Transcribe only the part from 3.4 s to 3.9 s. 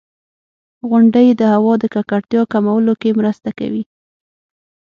کوي.